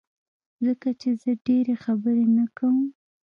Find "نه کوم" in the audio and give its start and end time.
2.37-2.77